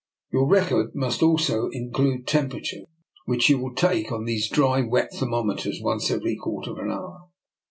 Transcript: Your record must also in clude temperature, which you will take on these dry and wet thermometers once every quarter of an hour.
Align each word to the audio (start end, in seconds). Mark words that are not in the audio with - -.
Your 0.33 0.47
record 0.47 0.95
must 0.95 1.21
also 1.21 1.69
in 1.69 1.91
clude 1.93 2.25
temperature, 2.25 2.85
which 3.25 3.49
you 3.49 3.59
will 3.59 3.75
take 3.75 4.11
on 4.11 4.25
these 4.25 4.49
dry 4.49 4.79
and 4.79 4.89
wet 4.89 5.13
thermometers 5.13 5.79
once 5.79 6.09
every 6.09 6.35
quarter 6.37 6.71
of 6.71 6.79
an 6.79 6.89
hour. 6.89 7.29